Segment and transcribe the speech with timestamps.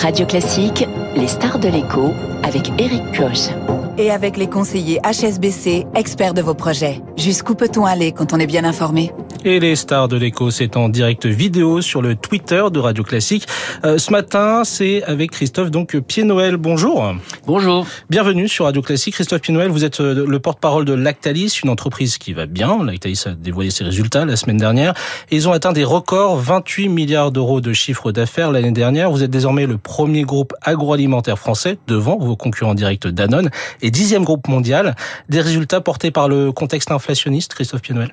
[0.00, 3.50] Radio Classique, les stars de l'écho avec Eric Koch.
[3.98, 7.02] Et avec les conseillers HSBC, experts de vos projets.
[7.18, 9.12] Jusqu'où peut-on aller quand on est bien informé?
[9.44, 13.46] Et les stars de l'écho, c'est en direct vidéo sur le Twitter de Radio Classique.
[13.84, 16.56] Euh, ce matin, c'est avec Christophe donc Pied-Noël.
[16.56, 17.14] Bonjour.
[17.46, 17.86] Bonjour.
[18.10, 19.14] Bienvenue sur Radio Classique.
[19.14, 22.84] Christophe Pied-Noël, vous êtes euh, le porte-parole de Lactalis, une entreprise qui va bien.
[22.84, 24.94] Lactalis a dévoilé ses résultats la semaine dernière.
[25.30, 29.10] Et ils ont atteint des records, 28 milliards d'euros de chiffre d'affaires l'année dernière.
[29.10, 33.50] Vous êtes désormais le premier groupe agroalimentaire français devant vos concurrents directs Danone
[33.80, 34.94] et dixième groupe mondial.
[35.28, 38.10] Des résultats portés par le contexte inflationniste, Christophe Pied-Noël?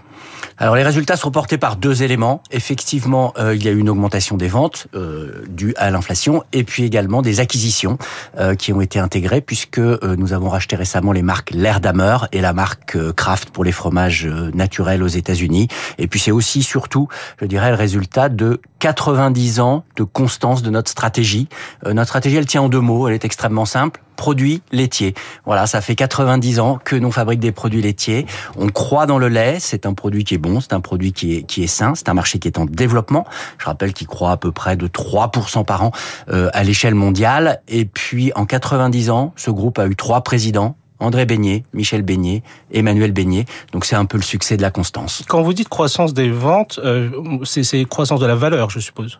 [0.57, 2.41] Alors les résultats sont portés par deux éléments.
[2.51, 6.63] Effectivement, euh, il y a eu une augmentation des ventes euh, due à l'inflation et
[6.63, 7.97] puis également des acquisitions
[8.37, 12.41] euh, qui ont été intégrées puisque euh, nous avons racheté récemment les marques L'Erdamer et
[12.41, 15.67] la marque euh, Kraft pour les fromages naturels aux États-Unis.
[15.97, 17.07] Et puis c'est aussi surtout,
[17.41, 21.47] je dirais, le résultat de 90 ans de constance de notre stratégie.
[21.85, 23.07] notre stratégie, elle tient en deux mots.
[23.07, 25.13] Elle est extrêmement simple produits laitiers.
[25.45, 28.25] Voilà, ça fait 90 ans que nous fabrique des produits laitiers.
[28.57, 31.35] On croit dans le lait, c'est un produit qui est bon, c'est un produit qui
[31.35, 33.25] est, qui est sain, c'est un marché qui est en développement.
[33.57, 35.91] Je rappelle qu'il croît à peu près de 3% par an
[36.29, 37.61] euh, à l'échelle mondiale.
[37.69, 42.43] Et puis en 90 ans, ce groupe a eu trois présidents, André Beignet, Michel Beignet,
[42.71, 43.45] Emmanuel Beignet.
[43.71, 45.23] Donc c'est un peu le succès de la constance.
[45.27, 47.09] Quand vous dites croissance des ventes, euh,
[47.43, 49.19] c'est croissance de la valeur, je suppose.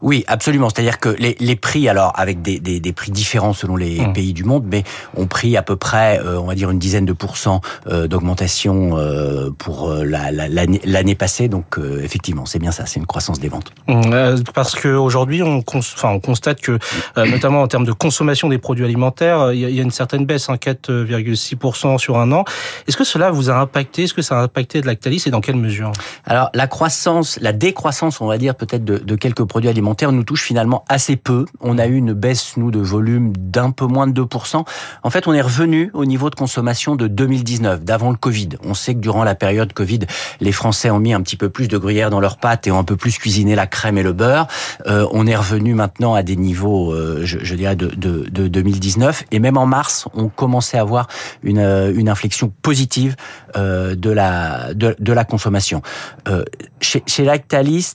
[0.00, 0.68] Oui, absolument.
[0.70, 4.12] C'est-à-dire que les, les, prix, alors avec des, des, des, prix différents selon les mmh.
[4.12, 4.84] pays du monde, mais
[5.16, 8.96] ont pris à peu près, euh, on va dire une dizaine de pourcents euh, d'augmentation
[8.96, 11.48] euh, pour l'année la, la, passée.
[11.48, 13.72] Donc effectivement, c'est bien ça, c'est une croissance des ventes.
[13.88, 16.78] Mmh, parce qu'aujourd'hui, on, enfin, on constate que,
[17.16, 20.48] notamment en termes de consommation des produits alimentaires, il y, y, a une certaine baisse,
[20.48, 22.44] hein, 4,6% sur un an.
[22.86, 24.04] Est-ce que cela vous a impacté?
[24.04, 25.90] Est-ce que ça a impacté de Lactalis et dans quelle mesure?
[26.24, 30.24] Alors la croissance, la décroissance, on va dire peut-être de, de quelques produits alimentaires nous
[30.24, 31.44] touche finalement assez peu.
[31.60, 34.64] On a eu une baisse, nous, de volume d'un peu moins de 2%.
[35.02, 38.50] En fait, on est revenu au niveau de consommation de 2019, d'avant le Covid.
[38.64, 40.00] On sait que durant la période Covid,
[40.40, 42.78] les Français ont mis un petit peu plus de gruyère dans leurs pâtes et ont
[42.78, 44.46] un peu plus cuisiné la crème et le beurre.
[44.86, 48.48] Euh, on est revenu maintenant à des niveaux, euh, je, je, dirais, de, de, de,
[48.48, 49.24] 2019.
[49.32, 51.08] Et même en mars, on commençait à avoir
[51.42, 53.16] une, euh, une inflexion positive
[53.56, 55.82] euh, de, la, de, de, la consommation.
[56.28, 56.44] Euh,
[56.80, 57.94] chez, chez Lactalis,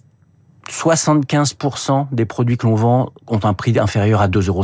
[0.70, 4.64] 75% des produits que l'on vend ont un prix inférieur à 2,50 euros.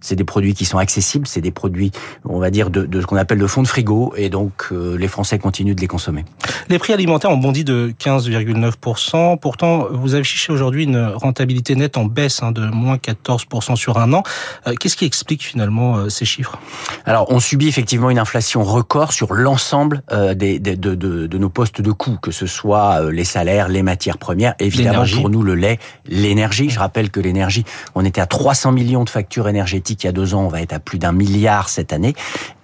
[0.00, 1.92] C'est des produits qui sont accessibles, c'est des produits,
[2.24, 4.96] on va dire, de, de ce qu'on appelle de fond de frigo, et donc euh,
[4.96, 6.24] les Français continuent de les consommer.
[6.68, 9.38] Les prix alimentaires ont bondi de 15,9%.
[9.38, 14.12] Pourtant, vous affichez aujourd'hui une rentabilité nette en baisse hein, de moins 14% sur un
[14.12, 14.22] an.
[14.66, 16.58] Euh, Qu'est-ce qui explique finalement euh, ces chiffres?
[17.04, 21.38] Alors, on subit effectivement une inflation record sur l'ensemble euh, des, des, de, de, de,
[21.38, 25.30] nos postes de coûts, que ce soit euh, les salaires, les matières premières, évidemment pour
[25.30, 26.68] nous le lait, l'énergie.
[26.68, 27.64] Je rappelle que l'énergie,
[27.94, 30.60] on était à 300 millions de factures énergétiques il y a deux ans, on va
[30.60, 32.14] être à plus d'un milliard cette année,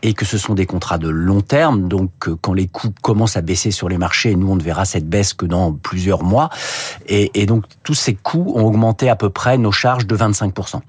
[0.03, 1.89] et que ce sont des contrats de long terme.
[1.89, 4.85] Donc, euh, quand les coûts commencent à baisser sur les marchés, nous on ne verra
[4.85, 6.51] cette baisse que dans plusieurs mois.
[7.07, 10.81] Et, et donc, tous ces coûts ont augmenté à peu près nos charges de 25%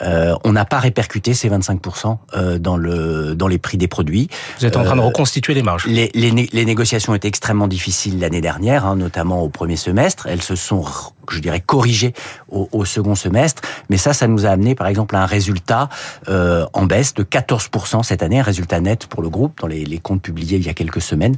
[0.00, 1.80] euh, On n'a pas répercuté ces 25
[2.34, 4.28] euh, dans le dans les prix des produits.
[4.58, 5.84] Vous êtes en train de reconstituer les marges.
[5.86, 10.26] Les, les, les négociations étaient extrêmement difficiles l'année dernière, hein, notamment au premier semestre.
[10.26, 10.80] Elles se sont
[11.30, 12.12] je dirais corrigé
[12.48, 13.62] au, second semestre.
[13.88, 15.88] Mais ça, ça nous a amené par exemple à un résultat
[16.28, 19.98] euh, en baisse de 14% cette année, un résultat net pour le groupe dans les,
[19.98, 21.36] comptes publiés il y a quelques semaines.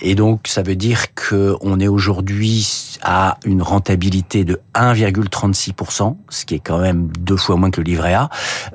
[0.00, 6.44] Et donc ça veut dire que on est aujourd'hui à une rentabilité de 1,36%, ce
[6.44, 8.28] qui est quand même deux fois moins que le livret A,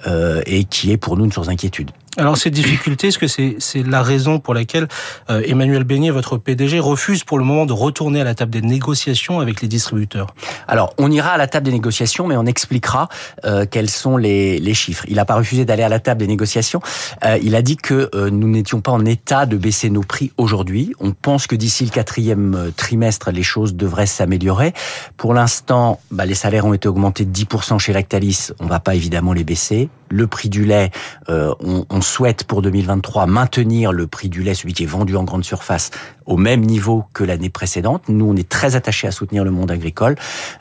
[0.08, 1.92] euh, et qui est pour nous une source d'inquiétude.
[2.18, 4.88] Alors ces difficultés, est-ce que c'est la raison pour laquelle
[5.30, 8.62] euh, Emmanuel Beignet, votre PDG, refuse pour le moment de retourner à la table des
[8.62, 10.28] négociations avec les distributeurs?
[10.68, 13.08] Alors on ira à la table des négociations, mais on expliquera
[13.46, 15.06] euh, quels sont les, les chiffres.
[15.08, 16.82] Il n'a pas refusé d'aller à la table des négociations.
[17.24, 20.32] Euh, il a dit que euh, nous n'étions pas en état de baisser nos prix
[20.38, 20.94] aujourd'hui.
[21.00, 24.74] On pense que d'ici le quatrième euh, trimestre, les choses devraient s'améliorer.
[25.18, 28.50] Pour l'instant, bah, les salaires ont été augmentés de 10% chez Lactalis.
[28.60, 29.90] On va pas évidemment les baisser.
[30.10, 30.92] Le prix du lait,
[31.30, 35.16] euh, on, on souhaite pour 2023 maintenir le prix du lait, celui qui est vendu
[35.16, 35.92] en grande surface,
[36.26, 38.04] au même niveau que l'année précédente.
[38.10, 40.16] Nous, on est très attachés à soutenir le monde agricole.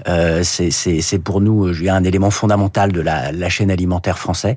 [0.08, 4.56] Euh, c'est pour nous je un élément fondamental de la, la chaîne alimentaire français.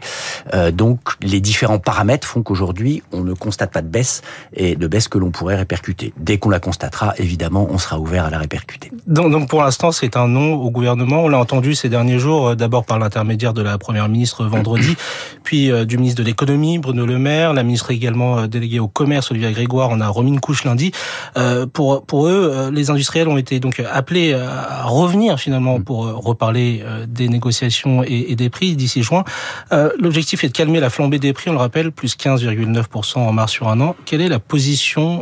[0.53, 4.21] Euh, donc, les différents paramètres font qu'aujourd'hui, on ne constate pas de baisse
[4.53, 6.13] et de baisse que l'on pourrait répercuter.
[6.17, 8.91] Dès qu'on la constatera, évidemment, on sera ouvert à la répercuter.
[9.05, 11.23] Donc, donc pour l'instant, c'est un non au gouvernement.
[11.23, 14.95] On l'a entendu ces derniers jours, d'abord par l'intermédiaire de la première ministre vendredi lundi,
[15.43, 19.51] puis du ministre de l'économie, Bruno Le Maire, la ministre également déléguée au commerce, Olivia
[19.51, 20.91] Grégoire, en a remis une couche lundi.
[21.73, 25.83] pour, pour eux, les industriels ont été donc appelés à revenir finalement mm.
[25.83, 29.23] pour reparler des négociations et, et des prix d'ici juin.
[29.71, 33.51] L'objectif est de calmer la flambée des prix, on le rappelle, plus 15,9% en mars
[33.51, 33.95] sur un an.
[34.05, 35.21] Quelle est la position,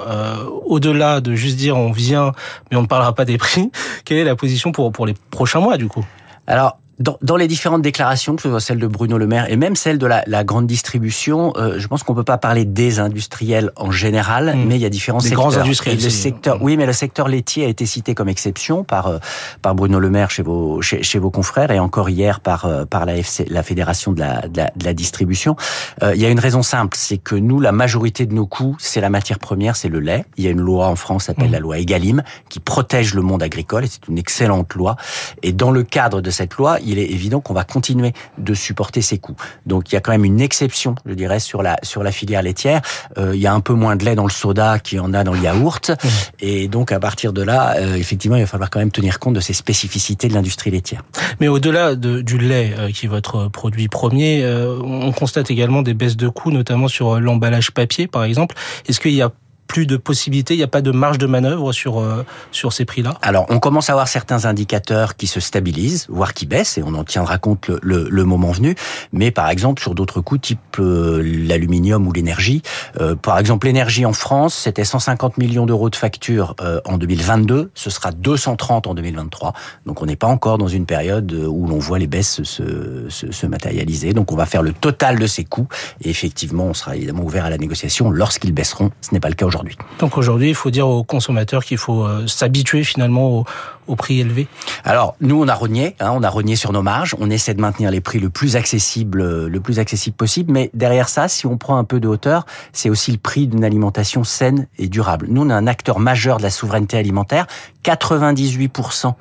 [0.66, 2.34] au-delà de juste dire on vient,
[2.70, 3.72] mais on ne parlera pas des prix,
[4.06, 6.06] quelle est la position pour, pour les prochains mois du coup?
[6.46, 9.56] Alors, dans, dans, les différentes déclarations, que ce soit celle de Bruno Le Maire et
[9.56, 13.00] même celle de la, la grande distribution, euh, je pense qu'on peut pas parler des
[13.00, 14.66] industriels en général, hmm.
[14.68, 15.50] mais il y a différents des secteurs.
[15.50, 16.02] Grands industriels.
[16.02, 19.20] le secteur, oui, mais le secteur laitier a été cité comme exception par euh,
[19.62, 22.86] par Bruno Le Maire chez vos chez, chez, vos confrères et encore hier par euh,
[22.86, 25.56] par la FC, la fédération de la de la, de la distribution.
[26.02, 29.02] il y a une raison simple, c'est que nous, la majorité de nos coûts, c'est
[29.02, 30.26] la matière première, c'est le lait.
[30.38, 31.54] Il y a une loi en France, s'appelle hmm.
[31.54, 34.96] la loi Egalim, qui protège le monde agricole et c'est une excellente loi.
[35.44, 39.02] Et dans le cadre de cette loi, il est évident qu'on va continuer de supporter
[39.02, 39.36] ces coûts.
[39.66, 42.42] Donc il y a quand même une exception, je dirais, sur la sur la filière
[42.42, 42.82] laitière.
[43.18, 45.14] Euh, il y a un peu moins de lait dans le soda qu'il y en
[45.14, 45.92] a dans le yaourt,
[46.40, 49.34] et donc à partir de là, euh, effectivement, il va falloir quand même tenir compte
[49.34, 51.04] de ces spécificités de l'industrie laitière.
[51.40, 55.94] Mais au-delà de, du lait, euh, qui est votre produit premier, on constate également des
[55.94, 58.56] baisses de coûts, notamment sur l'emballage papier, par exemple.
[58.88, 59.32] Est-ce qu'il y a
[59.68, 62.86] plus de possibilités, il n'y a pas de marge de manœuvre sur euh, sur ces
[62.86, 66.84] prix-là Alors, on commence à avoir certains indicateurs qui se stabilisent, voire qui baissent, et
[66.84, 68.76] on en tiendra compte le, le, moment venu.
[69.12, 72.62] Mais par exemple, sur d'autres coûts, type euh, l'aluminium ou l'énergie,
[73.00, 76.56] euh, par exemple, l'énergie en France, c'était 150 millions d'euros de factures
[76.86, 79.54] en 2022, ce sera 230 en 2023.
[79.86, 83.32] Donc, on n'est pas encore dans une période où l'on voit les baisses se, se,
[83.32, 84.14] se matérialiser.
[84.14, 85.68] Donc, on va faire le total de ces coûts,
[86.02, 88.92] et effectivement, on sera évidemment ouvert à la négociation lorsqu'ils baisseront.
[89.02, 89.57] Ce n'est pas le cas aujourd'hui.
[90.00, 93.46] Donc aujourd'hui, il faut dire aux consommateurs qu'il faut euh, s'habituer finalement
[93.88, 94.48] au, prix élevé
[94.84, 97.16] Alors nous, on a renié, hein, on a renié sur nos marges.
[97.20, 100.52] On essaie de maintenir les prix le plus accessible, euh, le plus accessible possible.
[100.52, 103.64] Mais derrière ça, si on prend un peu de hauteur, c'est aussi le prix d'une
[103.64, 105.28] alimentation saine et durable.
[105.30, 107.48] Nous, on est un acteur majeur de la souveraineté alimentaire.
[107.84, 109.14] 98%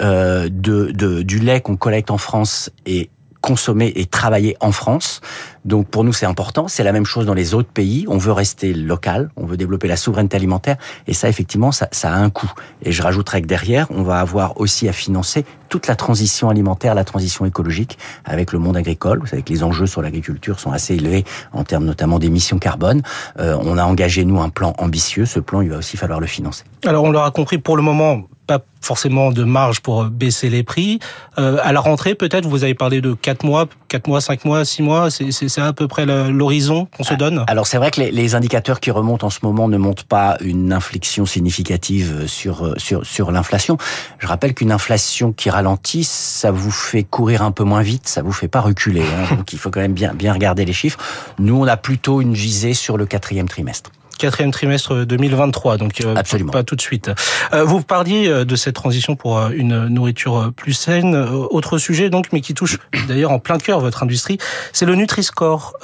[0.00, 3.08] euh, de, de, du lait qu'on collecte en France est
[3.40, 5.20] consommé et travaillé en France.
[5.64, 6.68] Donc pour nous c'est important.
[6.68, 8.06] C'est la même chose dans les autres pays.
[8.08, 10.76] On veut rester local, on veut développer la souveraineté alimentaire
[11.06, 12.50] et ça effectivement ça, ça a un coût.
[12.82, 16.94] Et je rajouterais que derrière on va avoir aussi à financer toute la transition alimentaire,
[16.94, 19.20] la transition écologique avec le monde agricole.
[19.20, 23.02] Vous savez que les enjeux sur l'agriculture sont assez élevés en termes notamment d'émissions carbone.
[23.38, 25.26] Euh, on a engagé nous un plan ambitieux.
[25.26, 26.64] Ce plan il va aussi falloir le financer.
[26.84, 30.98] Alors on l'aura compris pour le moment pas forcément de marge pour baisser les prix.
[31.38, 34.64] Euh, à la rentrée, peut-être, vous avez parlé de 4 mois, 4 mois, 5 mois,
[34.64, 37.44] 6 mois, c'est à peu près l'horizon qu'on se donne?
[37.46, 40.36] Alors c'est vrai que les, les, indicateurs qui remontent en ce moment ne montrent pas
[40.40, 43.78] une inflexion significative sur, sur, sur l'inflation.
[44.18, 48.22] Je rappelle qu'une inflation qui ralentit, ça vous fait courir un peu moins vite, ça
[48.22, 49.02] vous fait pas reculer.
[49.02, 49.34] Hein.
[49.36, 50.98] donc il faut quand même bien, bien regarder les chiffres.
[51.38, 56.14] Nous, on a plutôt une visée sur le quatrième trimestre quatrième trimestre 2023, donc euh,
[56.14, 56.52] Absolument.
[56.52, 57.10] pas tout de suite.
[57.54, 61.16] Euh, vous parliez euh, de cette transition pour une nourriture plus saine.
[61.16, 62.78] Autre sujet donc, mais qui touche
[63.08, 64.38] d'ailleurs en plein cœur votre industrie,
[64.72, 65.74] c'est le Nutri-Score,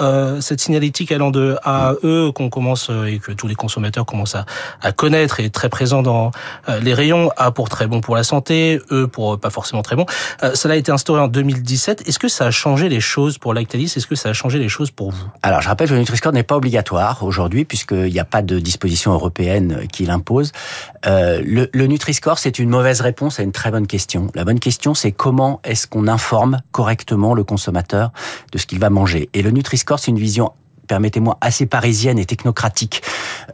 [0.40, 4.34] cette signalétique allant de A à E qu'on commence et que tous les consommateurs commencent
[4.34, 4.44] à,
[4.82, 6.30] à connaître et très présent dans
[6.82, 7.30] les rayons.
[7.36, 10.06] A pour très bon pour la santé, E pour pas forcément très bon.
[10.54, 12.06] Cela a été instauré en 2017.
[12.06, 13.94] Est-ce que ça a changé les choses pour Lactalis?
[13.96, 15.26] Est-ce que ça a changé les choses pour vous?
[15.42, 18.58] Alors, je rappelle que le Nutri-Score n'est pas obligatoire aujourd'hui puisqu'il y a pas de
[18.58, 20.52] disposition européenne qui l'impose.
[21.06, 24.28] Euh, le, le Nutri-Score, c'est une mauvaise réponse à une très bonne question.
[24.34, 28.12] La bonne question, c'est comment est-ce qu'on informe correctement le consommateur
[28.52, 29.30] de ce qu'il va manger.
[29.32, 30.52] Et le Nutri-Score, c'est une vision
[30.86, 33.02] permettez-moi, assez parisienne et technocratique,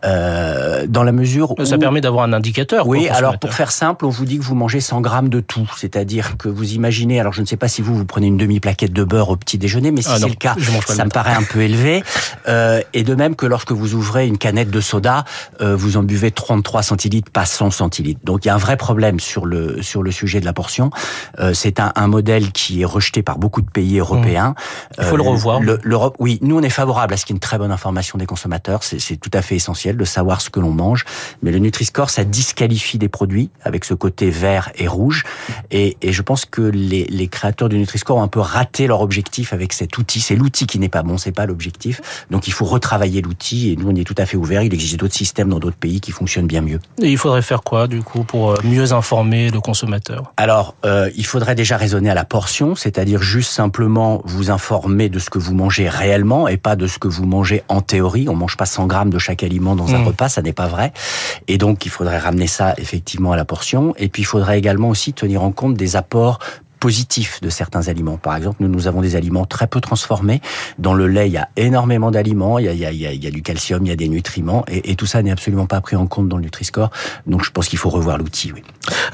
[0.05, 1.65] euh, dans la mesure où...
[1.65, 2.87] Ça permet d'avoir un indicateur.
[2.87, 5.71] Oui, alors pour faire simple, on vous dit que vous mangez 100 grammes de tout,
[5.77, 8.93] c'est-à-dire que vous imaginez, alors je ne sais pas si vous, vous prenez une demi-plaquette
[8.93, 11.43] de beurre au petit déjeuner, mais si ah c'est le cas, ça me paraît un
[11.43, 12.03] peu élevé.
[12.49, 15.25] Euh, et de même que lorsque vous ouvrez une canette de soda,
[15.61, 18.21] euh, vous en buvez 33 centilitres, pas 100 centilitres.
[18.25, 20.91] Donc il y a un vrai problème sur le, sur le sujet de la portion.
[21.39, 24.51] Euh, c'est un, un, modèle qui est rejeté par beaucoup de pays européens.
[24.51, 24.95] Mmh.
[24.99, 25.61] Il faut le revoir.
[25.61, 28.27] L'Europe, oui, nous on est favorable à ce qui est une très bonne information des
[28.27, 28.83] consommateurs.
[28.83, 31.05] C'est tout à fait essentiel de savoir ce que l'on mange.
[31.43, 35.23] Mais le Nutri-Score, ça disqualifie des produits avec ce côté vert et rouge.
[35.71, 39.03] Et, et je pense que les, les créateurs du Nutri-Score ont un peu raté leur
[39.03, 40.21] objectif avec cet outil.
[40.21, 42.01] C'est l'outil qui n'est pas bon, c'est pas l'objectif.
[42.31, 43.71] Donc il faut retravailler l'outil.
[43.71, 44.63] Et nous, on est tout à fait ouvert.
[44.63, 46.81] Il existe d'autres systèmes dans d'autres pays qui fonctionnent bien mieux.
[47.01, 51.09] Et il faudrait faire quoi, du coup, pour euh, mieux informer le consommateur Alors, euh,
[51.15, 55.39] il faudrait déjà raisonner à la portion, c'est-à-dire juste simplement vous informer de ce que
[55.39, 58.29] vous mangez réellement et pas de ce que vous mangez en théorie.
[58.29, 60.07] On mange pas 100 grammes de chaque aliment dans un mmh.
[60.07, 60.93] repas, ça n'est pas vrai.
[61.49, 63.95] Et donc, il faudrait ramener ça effectivement à la portion.
[63.99, 66.39] Et puis, il faudrait également aussi tenir en compte des apports
[66.83, 68.17] positif de certains aliments.
[68.17, 70.41] Par exemple, nous, nous avons des aliments très peu transformés.
[70.81, 73.87] Dans le lait, il y a énormément d'aliments, il il il y a du calcium,
[73.87, 76.39] il y a des nutriments, et, tout ça n'est absolument pas pris en compte dans
[76.39, 76.91] le Nutri-Score.
[77.29, 78.51] Donc je pense qu'il faut revoir l'outil.
[78.53, 78.65] Oui.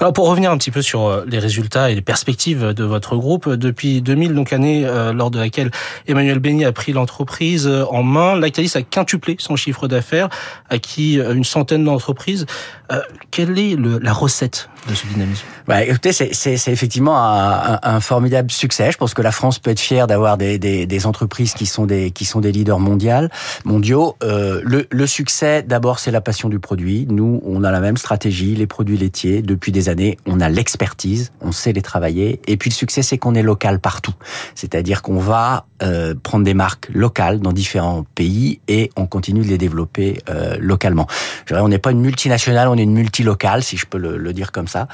[0.00, 3.16] Alors pour revenir un petit peu sur euh, les résultats et les perspectives de votre
[3.16, 5.70] groupe, depuis 2000, donc année euh, lors de laquelle
[6.06, 10.30] Emmanuel Béni a pris l'entreprise euh, en main, Lactalis a quintuplé son chiffre d'affaires,
[10.70, 12.46] acquis une centaine d'entreprises.
[12.90, 15.44] Euh, quelle est le, la recette de ce dynamisme?
[15.66, 18.92] Bah, Écoutez, c'est effectivement un, formidable succès.
[18.92, 22.12] Je pense que la France peut être fière d'avoir des, entreprises qui sont des
[22.52, 24.16] leaders mondiaux.
[24.22, 27.06] Euh, le, succès, d'abord, c'est la passion du produit.
[27.08, 29.42] Nous, on a la même stratégie, les produits laitiers.
[29.42, 32.40] Depuis des années, on a l'expertise, on sait les travailler.
[32.46, 34.14] Et puis le succès, c'est qu'on est local partout.
[34.54, 39.48] C'est-à-dire qu'on va euh, prendre des marques locales dans différents pays et on continue de
[39.48, 41.06] les développer euh, localement.
[41.50, 44.52] On n'est pas une multinationale, on est une multilocale, si je peux le, le dire
[44.52, 44.88] comme ça.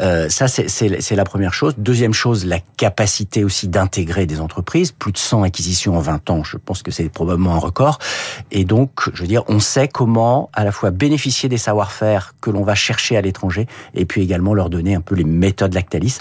[0.00, 1.74] Euh, ça, c'est la première chose.
[1.78, 4.92] Deuxième chose, la capacité aussi d'intégrer des entreprises.
[4.92, 7.98] Plus de 100 acquisitions en 20 ans, je pense que c'est probablement un record.
[8.50, 12.50] Et donc, je veux dire, on sait comment à la fois bénéficier des savoir-faire que
[12.50, 16.18] l'on va chercher à l'étranger et puis également leur donner un peu les méthodes Lactalis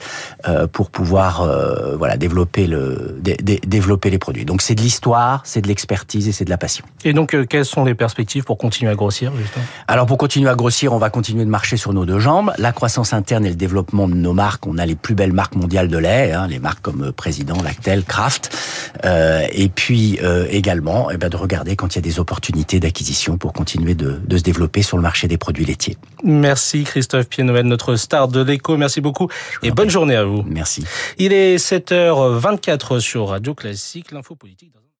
[0.47, 4.45] euh, pour pouvoir euh, voilà développer le dé, dé, développer les produits.
[4.45, 6.85] Donc c'est de l'histoire, c'est de l'expertise et c'est de la passion.
[7.03, 9.65] Et donc euh, quelles sont les perspectives pour continuer à grossir justement?
[9.87, 12.53] Alors pour continuer à grossir, on va continuer de marcher sur nos deux jambes.
[12.57, 14.67] La croissance interne et le développement de nos marques.
[14.67, 18.03] On a les plus belles marques mondiales de lait, hein, les marques comme Président, Lactel,
[18.03, 18.55] Kraft.
[19.05, 22.79] Euh, et puis euh, également eh ben, de regarder quand il y a des opportunités
[22.79, 25.97] d'acquisition pour continuer de, de, se développer sur le marché des produits laitiers.
[26.23, 28.77] Merci Christophe Pied-Noël, notre star de l'écho.
[28.77, 29.29] Merci beaucoup
[29.63, 30.43] et bonne journée à vous.
[30.47, 30.83] Merci.
[31.17, 34.71] Il est 7h24 sur Radio Classique, l'info politique.